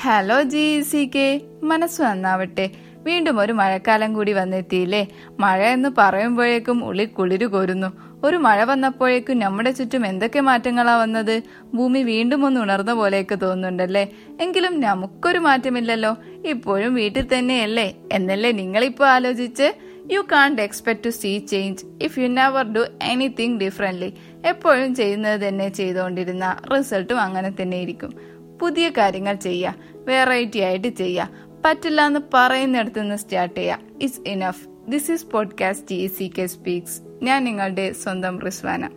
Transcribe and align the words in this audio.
Hello 0.00 0.42
G 0.42 0.80
C 0.80 1.10
K 1.14 1.40
മനസ്സ് 1.62 2.02
നന്നാവട്ടെ. 2.02 2.70
വീണ്ടും 2.96 3.40
ഒരു 3.40 3.52
മഴക്കാലം 3.52 4.14
കൂടി 4.14 4.32
വന്നെത്തിയില്ലേ? 4.32 5.08
മഴ 5.40 5.66
എന്ന് 5.66 5.88
പറയുമ്പോഴേക്കും 5.98 6.84
ഉള്ളിൽ 6.84 7.06
കുളിരു 7.06 7.46
കോരുന്നു. 7.46 7.86
ഒരു 8.24 8.36
മഴ 8.36 8.64
വന്നപ്പോഴേക്കും 8.64 9.38
നമ്മുടെ 9.38 9.70
ചുറ്റും 9.70 10.06
എന്തൊക്കെ 10.06 10.40
മാറ്റങ്ങളാ 10.40 10.96
വന്നത്? 10.96 11.42
ഭൂമി 11.74 12.02
വീണ്ടും 12.02 12.46
ഒന്ന് 12.46 12.60
ഉണർന്ന 12.60 12.92
പോലെയൊക്കെ 12.92 13.34
തോന്നുന്നുണ്ടല്ലേ? 13.34 14.08
എങ്കിലും 14.40 14.80
നമുക്കൊരു 14.80 15.38
മാറ്റമില്ലല്ലോ. 15.38 16.16
ഇപ്പോഴും 16.46 16.94
വീട്ടിൽ 16.94 17.38
തന്നെയല്ലേ? 17.38 17.94
എന്നല്ലേ 18.12 18.52
നിങ്ങളിപ്പോ 18.52 19.06
ആലോചിച്ച്? 19.06 19.92
You 20.12 20.20
can't 20.32 20.62
expect 20.62 21.04
to 21.04 21.08
see 21.08 21.38
change 21.38 21.84
if 22.02 22.18
you 22.18 22.28
never 22.28 22.72
do 22.72 22.84
anything 23.02 23.60
differently 23.60 24.14
എപ്പോഴും 24.44 24.94
ചെയ്യുന്നത് 24.94 25.48
തന്നെ 25.48 25.68
ചെയ്തുകൊണ്ടിരുന്ന 25.68 26.56
റിസൾട്ടും 26.76 27.20
അങ്ങനെ 27.20 27.52
തന്നെ 27.62 27.76
ഇരിക്കും 27.80 28.31
പുതിയ 28.62 28.88
കാര്യങ്ങൾ 28.88 29.34
ചെയ്യുക. 29.34 29.74
വെറൈറ്റി 29.94 30.58
ആയിട്ട് 30.58 30.88
ചെയ്യുക. 30.88 31.28
പറ്റില്ല 31.64 32.06
എന്ന് 32.06 32.20
പറയുന്നിടത്ത് 32.34 33.00
നിന്ന് 33.00 33.16
സ്റ്റാർട്ട് 33.16 33.54
ചെയ്യുക. 33.54 33.78
It's 34.02 34.20
enough 34.28 34.68
this 34.88 35.12
is 35.12 35.26
podcast 35.26 35.94
E 35.94 36.06
C 36.06 36.32
K 36.38 36.46
speaks 36.46 37.00
ഞാൻ 37.22 37.44
നിങ്ങളുടെ 37.44 37.92
സ്വന്തം 37.92 38.40
റിസ്വാന. 38.40 38.90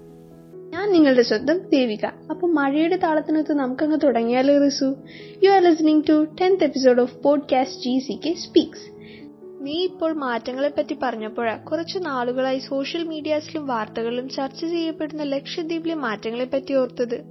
ഞാൻ 0.69 0.91
നിങ്ങളുടെ 0.91 1.21
സ്വന്തം 1.21 1.69
ദേവിക. 1.69 2.05
അപ്പൊ 2.05 2.47
മഴയുടെ 2.47 2.97
താളത്തിനൊത്ത് 2.97 3.53
നമുക്കങ്ങ് 3.53 3.97
തുടങ്ങിയാലോ 4.03 4.63
Rizu? 4.63 4.95
You 5.43 5.49
are 5.49 5.61
listening 5.61 6.03
to 6.09 6.27
tenth 6.41 6.63
episode 6.63 7.01
of 7.01 7.15
podcast 7.15 7.79
G 7.79 7.99
C 7.99 8.11
K 8.11 8.33
speaks 8.33 8.94
നീ 9.61 9.83
ഇപ്പോൾ 9.83 10.13
മാറ്റങ്ങളെ 10.13 10.69
പറ്റി 10.69 10.97
പറഞ്ഞപ്പോഴാ 11.03 11.55
കുറച്ചു 11.55 11.99
നാളുകളായി 11.99 12.59
സോഷ്യൽ 12.59 13.03
മീഡിയാസിലും 13.03 13.67
വാർത്തകളിലും 13.67 14.29
ചർച്ച 14.29 14.65
ചെയ്യപ്പെടുന്ന 14.65 15.23
ലക്ഷദ്വീപിലെ 15.23 15.95
മാറ്റങ്ങളെ 15.95 16.45
പറ്റി 16.45 16.73
ഓർത്തത്. 16.73 17.23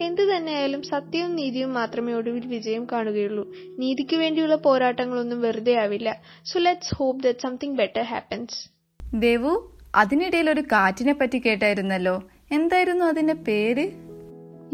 എന്തു 0.00 0.22
തന്നെയായാലും 0.22 0.82
സത്യവും 0.82 1.36
നീതിയും 1.36 1.74
മാത്രമേ 1.74 2.12
ഒടുവിൽ 2.12 2.46
വിജയം 2.46 2.86
കാണുകയുള്ളൂ. 2.92 3.52
നീതിക്ക് 3.78 4.16
വേണ്ടിയുള്ള 4.16 4.54
പോരാട്ടങ്ങളൊന്നും 4.54 5.40
വെറുതെ 5.40 5.74
ആവില്ല. 5.74 6.20
So 6.44 6.58
let's 6.58 6.94
hope 6.94 7.22
that 7.22 7.38
something 7.38 7.76
better 7.76 8.02
happens 8.02 8.70
Devu 9.14 9.78
അതിനിടയിൽ 9.94 10.50
ഒരു 10.50 10.60
കാറ്റിനെ 10.60 11.12
പറ്റി 11.12 11.38
കേട്ടായിരുന്നല്ലോ. 11.38 12.22
എന്തായിരുന്നു 12.52 13.04
അതിന്റെ 13.04 13.32
പേര്? 13.32 13.90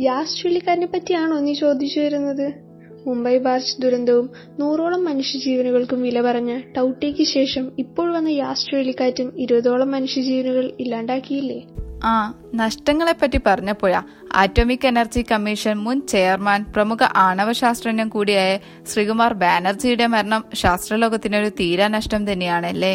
യാസ് 0.00 0.36
ചുഴലിക്കാറ്റിനെ 0.36 0.86
പറ്റിയാണോ 0.86 1.40
നീ 1.40 1.54
ചോദിച്ചു 1.54 2.00
വരുന്നത്? 2.00 2.67
മുംബൈ 3.08 3.38
ബാർച്ച് 3.38 3.82
ദുരന്തവും 3.82 4.30
നൂറോളം 4.58 5.04
മനുഷ്യജീവനുകൾക്കും 5.04 6.02
വില 6.02 6.20
പറഞ്ഞ 6.20 6.60
ടൌട്ടേക്ക് 6.76 7.24
ശേഷം 7.24 7.72
ഇപ്പോൾ 7.78 8.14
വന്ന 8.14 8.28
യാസ് 8.28 8.66
ചുഴലിക്കാറ്റും 8.66 9.38
ഇരുപതോളം 9.38 9.90
മനുഷ്യജീവനുകൾ 9.90 10.72
ഇല്ലാണ്ടാക്കിയില്ലേ? 10.80 11.60
ആ 12.04 12.34
നഷ്ടങ്ങളെപ്പറ്റി 12.54 13.40
പറഞ്ഞപ്പോഴാ 13.46 14.02
ആറ്റോമിക് 14.34 14.86
എനർജി 14.86 15.24
കമ്മീഷൻ 15.30 15.72
മുൻ 15.72 16.00
ചെയർമാൻ 16.06 16.64
പ്രമുഖ 16.76 16.98
ആണവ 17.16 17.52
ശാസ്ത്രജ്ഞൻ 17.52 18.08
കൂടിയായ 18.08 18.58
ശ്രീകുമാർ 18.86 19.32
ബാനർജിയുടെ 19.34 20.06
മരണം 20.06 20.44
ശാസ്ത്രലോകത്തിനൊരു 20.54 21.48
തീരാനഷ്ടം 21.48 22.32
തന്നെയാണല്ലേ? 22.32 22.94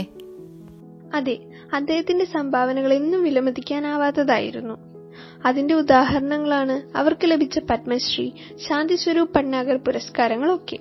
അതെ 1.16 1.36
അദ്ദേഹത്തിന്റെ 1.74 2.26
സംഭാവനകൾ 2.26 2.94
എന്നും 2.94 3.24
വിലമതിക്കാനാവാത്തതായിരുന്നു. 3.24 4.93
അതിന്റെ 5.46 5.74
ഉദാഹരണങ്ങളാണ് 5.74 6.98
അവർക്ക് 6.98 7.28
ലഭിച്ച 7.32 7.60
പത്മശ്രീ 7.60 8.32
ശാന്തി 8.70 8.96
സ്വരൂപ് 8.96 9.30
പട്നാഗർ 9.30 9.76
പുരസ്കാരങ്ങളൊക്കെ. 9.76 10.80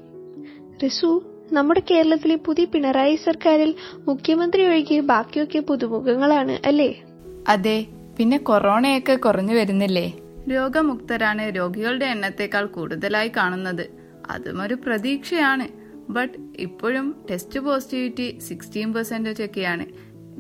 റിസു 0.85 1.29
നമ്മുടെ 1.53 1.83
കേരളത്തിലെ 1.91 2.37
പുതിയ 2.37 2.65
പിണറായി 2.65 3.17
സർക്കാരിൽ 3.17 3.75
മുഖ്യമന്ത്രി 3.98 4.63
ഒഴികെ 4.63 5.01
ബാക്കിയൊക്കെ 5.01 5.59
പുതുമുഖങ്ങളാണ് 5.59 6.59
അല്ലേ? 6.67 7.03
അതെ 7.48 7.87
പിന്നെ 8.19 8.37
കൊറോണയൊക്കെ 8.37 9.15
കുറഞ്ഞു 9.15 9.55
വരുന്നില്ലേ? 9.55 10.13
രോഗമുക്തരാണ് 10.51 11.57
രോഗികളുടെ 11.57 12.07
എണ്ണത്തേക്കാൾ 12.07 12.67
കൂടുതലായി 12.67 13.31
കാണുന്നത്. 13.37 13.91
അതും 14.31 14.63
ഒരു 14.63 14.75
പ്രതീക്ഷയാണ്. 14.75 15.69
ബട്ട് 16.13 16.39
ഇപ്പോഴും 16.59 17.25
ടെസ്റ്റ് 17.31 17.61
പോസിറ്റിവിറ്റി 17.61 18.39
സിക്സ്റ്റീൻ 18.39 18.93
പെർസെന്റേജ് 18.93 19.43
ഒക്കെയാണ്. 19.43 19.86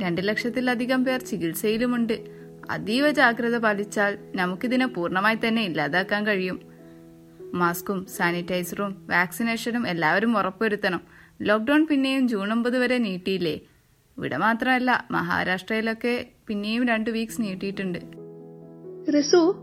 രണ്ട് 0.02 0.28
ലക്ഷത്തിലധികം 0.28 1.04
പേർ 1.04 1.20
ചികിത്സയിലുമുണ്ട്. 1.20 2.41
അതീവ 2.72 3.10
ജാഗ്രത 3.10 3.56
പാലിച്ചാൽ 3.58 4.18
നമുക്കിതിനെ 4.34 4.86
പൂർണമായി 4.86 5.38
തന്നെ 5.48 5.62
ഇല്ലാതാക്കാൻ 5.64 6.26
കഴിയും. 6.26 6.60
മാസ്കും 7.54 8.06
സാനിറ്റൈസറും 8.16 9.06
വാക്സിനേഷനും 9.10 9.88
എല്ലാവരും 9.88 10.38
ഉറപ്പുവരുത്തണം. 10.38 11.00
ലോക്ക്ഡൌൺ 11.42 11.86
പിന്നെയും 11.86 12.28
ജൂൺ 12.28 12.52
ഒമ്പത് 12.52 12.78
വരെ 12.78 12.98
നീട്ടിയില്ലേ? 12.98 13.60
ഇവിടെ 14.18 14.36
മാത്രമല്ല 14.36 15.06
മഹാരാഷ്ട്രയിലൊക്കെ 15.10 16.26
പിന്നെയും 16.46 16.88
രണ്ട് 16.88 17.10
വീക്സ് 17.10 17.42
നീട്ടിയിട്ടുണ്ട്. 17.42 17.98
റിസു 19.16 19.54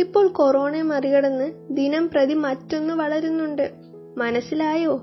ഇപ്പോൾ 0.00 0.28
കൊറോണയെ 0.28 0.82
മറികടന്ന് 0.82 1.52
ദിനം 1.70 2.08
പ്രതി 2.08 2.34
മറ്റൊന്ന് 2.34 2.94
വളരുന്നുണ്ട്. 2.94 3.72
മനസ്സിലായോ? 4.18 5.02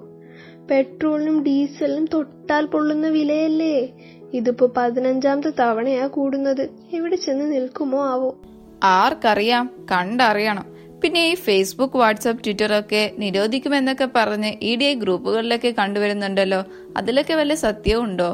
പെട്രോളിനും 0.72 1.44
ഡീസലിനും 1.44 2.05
തൊട്ടാൽ 2.13 2.66
പൊള്ളുന്ന 2.66 3.07
വിലയല്ലേ? 3.07 3.94
ഇതിപ്പോ 4.34 4.73
പതിനഞ്ചാമത്തെ 4.78 5.53
തവണയാ 5.59 6.07
കൂടുന്നത്. 6.07 6.69
എവിടെ 6.95 7.16
ചെന്ന് 7.16 7.56
നിൽക്കുമോ 7.56 8.06
ആവോ? 8.06 8.35
ആർക്കറിയാം 8.83 9.69
കണ്ടറിയണം. 9.91 10.66
പിന്നെ 11.03 11.22
ഈ 11.31 11.35
ഫേസ്ബുക്ക് 11.35 11.97
വാട്സപ്പ് 11.97 12.44
ട്വിറ്റർ 12.44 12.79
ഒക്കെ 12.79 13.11
നിരോധിക്കുമെന്നൊക്കെ 13.17 14.09
പറഞ്ഞ് 14.16 14.51
ഇ 14.61 14.75
ഡി 14.75 14.85
ഐ 14.85 14.94
ഗ്രൂപ്പുകളിലൊക്കെ 14.94 15.73
കണ്ടുവരുന്നുണ്ടല്ലോ. 15.79 16.63
അതിലൊക്കെ 16.97 17.34
വല്ല 17.34 17.55
സത്യവും 17.55 18.03
ഉണ്ടോ? 18.03 18.29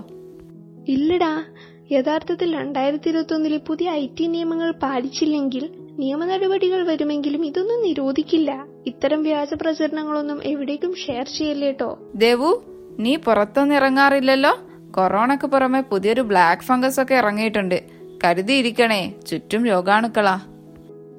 ഇല്ലടാ. 0.87 1.43
യഥാർത്ഥത്തിൽ 1.91 2.55
രണ്ടായിരത്തി 2.55 3.09
ഇരുപത്തി 3.09 3.33
ഒന്നിലെ 3.33 3.57
പുതിയ 3.57 3.89
ഐ 3.91 4.07
ടി 4.19 4.27
നിയമങ്ങൾ 4.27 4.71
പാലിച്ചില്ലെങ്കിൽ 4.83 5.63
നിയമ 5.99 6.25
നടപടികൾ 6.25 6.87
വരുമെങ്കിലും 6.87 7.45
ഇതൊന്നും 7.45 7.81
നിരോധിക്കില്ല. 7.81 8.51
ഇത്തരം 8.87 9.23
വ്യാജ 9.23 9.53
പ്രചരണങ്ങളൊന്നും 9.53 10.39
എവിടേക്കും 10.43 10.93
ഷെയർ 10.95 11.25
ചെയ്യല്ലേട്ടോ 11.37 11.89
ദേവു 12.15 12.51
നീ 12.99 13.15
പുറത്തൊന്നും 13.15 13.75
ഇറങ്ങാറില്ലല്ലോ? 13.75 14.53
കൊറോണക്ക് 14.91 15.47
പുറമെ 15.47 15.81
പുതിയൊരു 15.81 16.21
ബ്ലാക്ക് 16.21 16.61
ഫംഗസ് 16.61 17.01
ഒക്കെ 17.01 17.15
ഇറങ്ങിയിട്ടുണ്ട്. 17.15 18.00
കരുതിയിരിക്കണേ. 18.23 19.13
ചുറ്റും 19.27 19.65
രോഗാണുക്കളാ. 19.65 20.39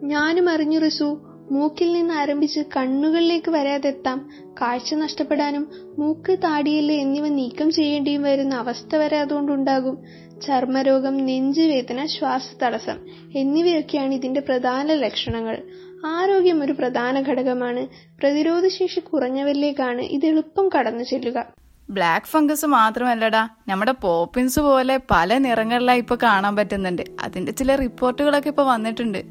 ഞാനും 0.03 0.51
അറിഞ്ഞു 0.51 0.79
റിസു. 0.79 1.29
മൂക്കിൽ 1.51 1.93
നിന്ന് 1.93 2.15
ആരംഭിച്ച് 2.15 2.61
കണ്ണുകളിലേക്ക് 2.77 3.51
വരാതെത്താം. 3.51 4.31
കാഴ്ച 4.61 4.95
നഷ്ടപ്പെടാനും 4.95 5.69
മൂക്ക് 5.99 6.39
താടിയൽ 6.39 6.93
എന്നിവ 6.93 7.29
നീക്കം 7.29 7.71
ചെയ്യേണ്ടിയും 7.71 8.23
വരുന്ന 8.23 8.55
അവസ്ഥ 8.55 8.97
വരെ 8.97 9.19
അതുകൊണ്ടുണ്ടാകും. 9.19 10.03
ചർമ്മരോഗം 10.47 11.17
നെഞ്ചുവേദന 11.17 12.07
ശ്വാസതടസ്സം 12.07 12.99
എന്നിവയൊക്കെയാണ് 13.37 14.15
ഇതിന്റെ 14.15 14.41
പ്രധാന 14.41 14.93
ലക്ഷണങ്ങൾ. 14.93 15.63
ആരോഗ്യം 16.07 16.63
ഒരു 16.63 16.73
പ്രധാന 16.73 17.21
ഘടകമാണ്. 17.21 17.87
പ്രതിരോധശേഷി 18.21 19.01
കുറഞ്ഞവരിലേക്കാണ് 19.01 20.01
ഇത് 20.01 20.27
എളുപ്പം 20.27 20.71
കടന്നു 20.79 21.05
ചെല്ലുക 21.05 21.62
ബ്ലാക്ക് 21.93 22.27
ഫംഗസ് 22.27 22.67
മാത്രമല്ലടാ. 22.67 23.49
നമ്മുടെ 23.69 23.93
പോപ്പിൻസ് 23.93 24.61
പോലെ 24.61 25.01
പല 25.11 25.39
നിറങ്ങളിലായി 25.39 25.99
ഇപ്പൊ 25.99 26.17
കാണാൻ 26.23 26.57
പറ്റുന്നുണ്ട്. 26.57 27.03
അതിന്റെ 27.21 27.53
ചില 27.53 27.75
റിപ്പോർട്ടുകളൊക്കെ 27.75 28.49
ഇപ്പൊ 28.49 28.63
വന്നിട്ടുണ്ട്. 28.63 29.23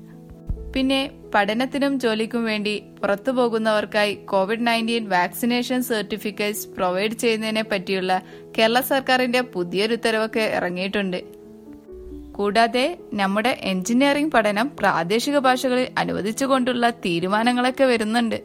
പിന്നെ 0.75 1.11
പഠനത്തിനും 1.35 1.99
ജോലിക്കും 1.99 2.45
വേണ്ടി 2.45 2.79
പുറത്തു 2.79 3.31
പോകുന്നവർക്കായി 3.31 4.13
Covid 4.13 4.67
nineteen 4.67 5.09
vaccination 5.09 5.83
certificates 5.83 6.67
provide 6.67 7.11
ചെയ്യുന്നതിനെ 7.11 7.63
പറ്റിയുള്ള 7.63 8.21
കേരള 8.57 8.79
സർക്കാരിന്റെ 8.79 9.41
പുതിയൊരു 9.41 9.93
ഉത്തരവൊക്കെ 9.93 10.39
ഇറങ്ങിയിട്ടുണ്ട്. 10.39 11.23
കൂടാതെ 12.31 12.97
നമ്മുടെ 13.13 13.57
എഞ്ചിനീയറിംഗ് 13.61 14.31
പഠനം 14.31 14.71
പ്രാദേശിക 14.79 15.37
ഭാഷകളിൽ 15.39 15.87
അനുവദിച്ചുകൊണ്ടുള്ള 15.97 16.89
തീരുമാനങ്ങളൊക്കെ 16.89 17.83
വരുന്നുണ്ട്. 17.83 18.43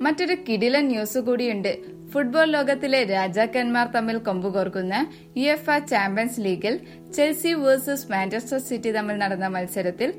മറ്റൊരു 0.00 0.36
കിടിലൻ 0.48 0.88
ന്യൂസ് 0.88 1.18
കൂടിയുണ്ട്. 1.18 1.97
ഫുട്ബോൾ 2.12 2.44
ലോകത്തിലെ 2.44 3.04
രാജാക്കന്മാർ 3.04 3.86
തമ്മിൽ 3.86 4.16
കൊമ്പുകോർക്കുന്ന 4.18 4.94
യു 5.36 5.46
എഫ് 5.54 5.70
എ 5.70 5.78
ചാമ്പ്യൻസ് 5.78 6.40
ലീഗിൽ 6.40 6.74
ചെൽസി 7.14 7.52
വേഴ്സസ് 7.62 8.06
മാഞ്ചസ്റ്റർ 8.12 8.58
സിറ്റി 8.58 8.90
തമ്മിൽ 8.92 9.16
നടന്ന 9.16 9.46
മത്സരത്തിൽ 9.46 10.10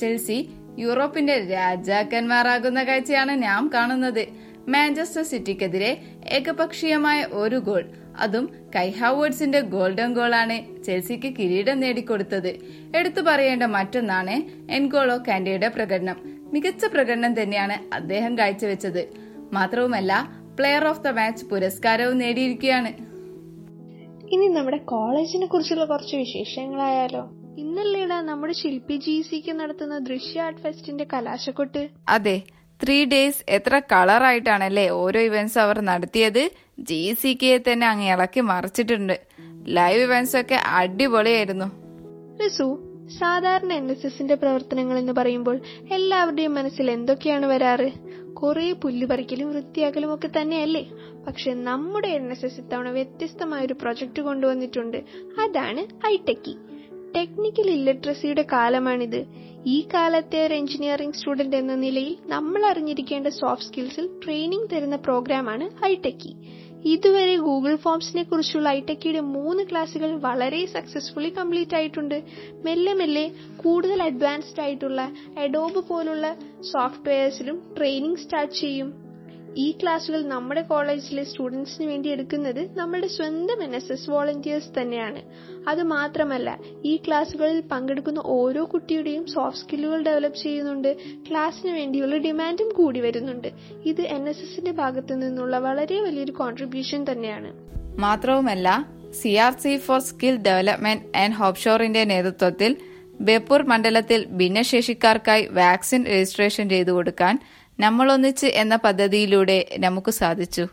ചെൽസി 0.00 0.38
യൂറോപ്പിന്റെ 0.78 1.34
രാജാക്കന്മാരാകുന്ന 1.50 2.82
കാഴ്ചയാണ് 2.82 3.42
നാം 3.42 3.70
കാണുന്നത്. 3.74 4.24
മാഞ്ചസ്റ്റർ 4.68 5.22
സിറ്റിക്കെതിരെ 5.22 5.90
ഏകപക്ഷീയമായ 6.28 7.26
ഒരു 7.32 7.56
ഗോൾ 7.56 7.84
അതും 8.16 8.46
കൈഹാവേഡ്സിന്റെ 8.76 9.60
ഗോൾഡൻ 9.74 10.14
ഗോളാണ് 10.14 10.56
ചെൽസിക്ക് 10.84 11.30
കിരീടം 11.38 11.80
നേടിക്കൊടുത്തത്. 11.80 12.50
എടുത്തു 12.96 13.20
പറയേണ്ട 13.20 13.62
മറ്റൊന്നാണ് 13.62 14.36
എൻഗോളോ 14.72 15.16
കാൻഡിയുടെ 15.28 15.68
പ്രകടനം. 15.68 16.16
മികച്ച 16.52 16.84
പ്രകടനം 16.84 17.42
തന്നെയാണ് 17.42 17.94
അദ്ദേഹം 17.94 18.38
കാഴ്ചവെച്ചത്. 18.38 19.02
മാത്രവുമല്ല 19.52 20.12
പ്ലെയർ 20.58 20.84
ഓഫ് 20.84 21.00
ദ 21.00 21.08
മാച്ച് 21.08 21.46
പുരസ്കാരവും 21.46 22.18
നേടിയിരിക്കുകയാണ്. 22.18 22.92
ഇനി 24.32 24.46
നമ്മുടെ 24.48 24.76
കോളേജിനെ 24.76 25.46
കുറിച്ചുള്ള 25.46 25.84
കുറച്ച് 25.84 26.16
വിശേഷങ്ങളായാലോ? 26.16 27.22
ഇന്നല്ലേടാ 27.58 28.20
നമ്മുടെ 28.20 28.52
ശില്പി 28.52 28.96
ജി 28.96 29.22
സിക്ക് 29.22 29.52
നടത്തുന്ന 29.52 29.98
ദൃശ്യ 29.98 30.40
ആർട്ട് 30.40 30.60
ഫെസ്റ്റിന്റെ 30.60 31.06
കലാശക്കൊട്ട്. 31.12 31.88
അതെ 32.08 32.42
ത്രീ 32.82 33.04
ഡേയ്സ് 33.04 33.44
എത്ര 33.48 33.78
കളറായിട്ടാണല്ലേ 33.92 34.88
ഓരോ 34.88 35.20
ഇവന്റ്സ് 35.20 35.58
അവർ 35.58 35.80
നടത്തിയത്. 35.80 36.50
ജി 36.78 37.14
സി 37.20 37.38
കെയെ 37.42 37.58
തന്നെ 37.58 37.86
അങ്ങ് 37.86 38.04
ഇളക്കി 38.04 38.40
മറിച്ചിട്ടുണ്ട്. 38.40 39.20
ലൈവ് 39.68 40.02
ഇവന്റ്സ് 40.02 40.36
ഒക്കെ 40.36 40.54
അടിപൊളിയായിരുന്നു. 40.54 41.64
റിസു 42.44 42.68
സാധാരണ 43.20 43.72
എൻ 43.72 43.90
എസ് 43.90 44.06
എസിന്റെ 44.06 44.34
പ്രവർത്തനങ്ങൾ 44.34 44.98
എന്ന് 44.98 45.12
പറയുമ്പോൾ 45.12 45.60
എല്ലാവരുടെയും 45.92 46.54
മനസ്സിൽ 46.54 46.90
എന്തൊക്കെയാണ് 46.90 47.46
വരാറ്? 47.46 47.90
കുറേ 48.34 48.72
പുല്ല് 48.72 49.06
പറിക്കലും 49.06 49.52
വൃത്തിയാക്കലും 49.52 50.14
ഒക്കെ 50.14 50.30
തന്നെയല്ലേ? 50.40 50.92
പക്ഷെ 51.26 51.54
നമ്മുടെ 51.54 52.08
എൻ 52.08 52.30
എസ് 52.30 52.44
എസ് 52.44 52.60
ഇത്തവണ 52.60 52.90
വ്യത്യസ്തമായ 52.90 53.64
ഒരു 53.64 53.74
പ്രൊജക്ട് 53.74 54.20
കൊണ്ടുവന്നിട്ടുണ്ട്. 54.20 54.96
അതാണ് 55.40 56.06
ഹൈടെക്കി. 56.06 56.56
ടെക്നിക്കൽ 57.16 57.70
ഇല്ലട്രസിയുടെ 57.70 58.44
കാലമാണിത്. 58.52 59.26
ഈ 59.66 59.88
കാലത്തെ 59.94 60.46
ഒരു 60.46 60.54
എഞ്ചിനീയറിംഗ് 60.54 61.14
സ്റ്റുഡന്റ് 61.14 61.56
എന്ന 61.56 61.74
നിലയിൽ 61.74 62.16
നമ്മൾ 62.26 62.66
അറിഞ്ഞിരിക്കേണ്ട 62.66 63.26
സോഫ്റ്റ് 63.26 63.68
സ്കിൽസിൽ 63.68 64.20
ട്രെയിനിങ് 64.24 64.68
തരുന്ന 64.72 64.96
പ്രോഗ്രാമാണ് 64.96 65.70
ഹൈടെക്കി. 65.82 66.36
ഇതുവരെ 66.92 67.36
ഗൂഗിൾ 67.36 67.76
ഫോംസിനെ 67.76 68.22
കുറിച്ചുള്ള 68.22 68.68
ഐടെക്കിയുടെ 68.68 69.20
മൂന്ന് 69.20 69.62
ക്ലാസുകൾ 69.70 70.10
വളരെ 70.26 70.66
സക്സസ്ഫുള്ളി 70.66 71.30
കംപ്ലീറ്റ് 71.38 71.76
ആയിട്ടുണ്ട്. 71.76 72.18
മെല്ലെ 72.64 72.92
മെല്ലെ 72.92 73.24
കൂടുതൽ 73.56 74.02
അഡ്വാൻസ്ഡ് 74.02 74.60
ആയിട്ടുള്ള 74.60 75.00
അഡോബ് 75.38 75.82
പോലുള്ള 75.88 76.26
സോഫ്റ്റ്വെയർസിലും 76.72 77.74
ട്രെയിനിങ് 77.76 78.16
സ്റ്റാർട്ട് 78.16 78.54
ചെയ്യും. 78.54 79.03
ഈ 79.56 79.74
ക്ലാസ്സുകൾ 79.82 80.22
നമ്മുടെ 80.22 80.62
കോളേജിലെ 80.62 81.24
സ്റ്റുഡൻസിന് 81.24 81.86
വേണ്ടി 81.86 82.08
എടുക്കുന്നത് 82.08 82.78
നമ്മുടെ 82.78 83.06
സ്വന്തം 83.06 83.62
എൻ 83.62 83.76
എസ് 83.76 83.92
എസ് 83.92 84.10
വോളണ്ടിയേഴ്സ് 84.10 84.80
തന്നെയാണ്. 84.80 85.22
അത് 85.68 85.82
മാത്രമല്ല 85.82 86.58
ഈ 86.84 86.96
ക്ലാസ്സുകളിൽ 86.96 87.62
പങ്കെടുക്കുന്ന 87.72 88.22
ഓരോ 88.24 88.64
കുട്ടിയുടെയും 88.64 89.26
സോഫ്റ്റ് 89.26 89.62
സ്കില്ലുകൾ 89.64 90.02
ഡെവലപ്പ് 90.02 90.38
ചെയ്യുന്നുണ്ട് 90.38 90.96
ക്ലാസ്സിന് 91.30 91.72
വേണ്ടിയുള്ള 91.72 92.16
ഡിമാൻഡും 92.16 92.72
കൂടി 92.72 93.00
വരുന്നുണ്ട്. 93.00 93.48
ഇത് 93.84 94.00
എൻ 94.00 94.28
എസ് 94.28 94.42
എസിന്റെ 94.42 94.70
ഭാഗത്തു 94.70 95.14
നിന്നുള്ള 95.14 95.58
വളരെ 95.58 96.00
വലിയൊരു 96.00 96.32
കോൺട്രിബ്യൂഷൻ 96.32 97.06
തന്നെയാണ്. 97.12 97.52
മാത്രവുമല്ല 98.00 98.88
C 99.22 99.28
R 99.28 99.52
C 99.52 99.76
for 99.76 100.00
skill 100.00 100.36
development 100.36 101.18
and 101.18 101.34
ഹോപ്ഷോറിന്റെ 101.34 102.04
നേതൃത്വത്തിൽ 102.04 102.76
ബേപ്പൂർ 103.20 103.62
മണ്ഡലത്തിൽ 103.62 104.26
ഭിന്നശേഷിക്കാർക്കായി 104.26 105.46
വാക്സിൻ 105.46 106.04
രജിസ്ട്രേഷൻ 106.04 106.68
ചെയ്തു 106.68 106.90
കൊടുക്കാൻ 106.90 107.38
നമ്മളൊന്നിച്ച് 107.80 108.46
എന്ന 108.46 108.76
പദ്ധതിയിലൂടെ 108.76 109.68
നമുക്ക് 109.78 110.10
സാധിച്ചു. 110.10 110.68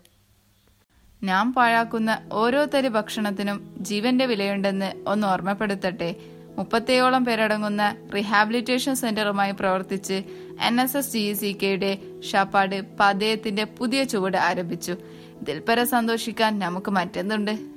നാം 1.23 1.53
പാഴാക്കുന്ന 1.53 2.21
ഓരോ 2.31 2.65
തരി 2.65 2.88
ഭക്ഷണത്തിനും 2.88 3.75
ജീവന്റെ 3.81 4.25
വിലയുണ്ടെന്ന് 4.25 5.09
ഒന്ന് 5.09 5.27
ഓർമ്മപ്പെടുത്തട്ടെ. 5.27 6.15
മുപ്പത്തേഴോളം 6.57 7.25
പേരടങ്ങുന്ന 7.25 7.95
റീഹാബിലിറ്റേഷൻ 8.15 8.95
സെന്ററുമായി 8.95 9.51
പ്രവർത്തിച്ച് 9.51 10.23
N 10.67 10.81
S 10.81 10.97
S 10.97 11.11
G 11.11 11.33
C 11.33 11.57
കെയുടെ 11.63 11.97
ഷാപ്പാട് 12.31 12.81
പതയത്തിന്റെ 12.99 13.63
പുതിയ 13.63 14.03
ചുവട് 14.03 14.38
ആരംഭിച്ചു. 14.38 14.97
ഇതിൽ 15.41 15.59
പര 15.59 15.83
സന്തോഷിക്കാൻ 15.83 16.59
നമുക്ക് 16.59 16.91
മറ്റെന്തുണ്ട് 16.91 17.70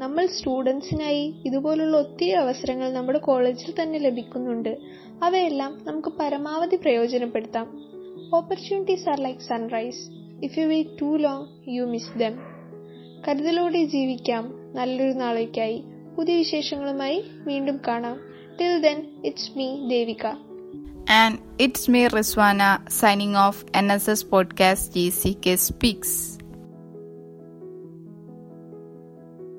നമ്മൾ 0.00 0.26
സ്റ്റുഡൻസിനായി 0.26 1.34
ഇതുപോലുള്ള 1.46 1.96
ഒത്തിരി 1.96 2.30
അവസരങ്ങൾ 2.30 2.92
നമ്മുടെ 2.92 3.18
കോളേജിൽ 3.18 3.74
തന്നെ 3.82 3.98
ലഭിക്കുന്നുണ്ട്. 3.98 4.78
അവയെല്ലാം 5.22 5.80
നമുക്ക് 5.84 6.08
പരമാവധി 6.08 6.76
പ്രയോജനപ്പെടുത്താം. 6.76 7.84
Opportunities 8.34 9.08
are 9.08 9.20
like 9.20 9.40
sunrise 9.40 10.10
if 10.44 10.58
you 10.58 10.66
wait 10.66 11.00
too 11.00 11.16
long 11.16 11.46
you 11.68 11.82
miss 11.82 12.18
them 12.18 12.38
കരുതലോടെ 13.28 13.84
ജീവിക്കാം. 13.84 14.74
നല്ലൊരു 14.74 15.12
നാളേക്കായി. 15.12 15.84
പുതിയ 16.16 16.36
വിശേഷങ്ങളുമായി 16.36 17.24
വീണ്ടും 17.46 17.80
കാണാം. 17.88 18.16
Till 18.60 18.80
then 18.80 19.06
it's 19.24 19.58
me 19.58 19.88
Devika 19.88 20.26
and 21.10 21.62
it's 21.62 21.90
me 21.90 22.06
Rizwana 22.06 22.78
signing 22.88 23.36
off 23.36 23.64
N 23.76 23.92
S 23.92 24.10
S 24.10 24.26
podcast 24.26 24.94
G 24.94 25.08
C 25.08 25.36
K 25.46 25.56
Speaks. 25.70 26.39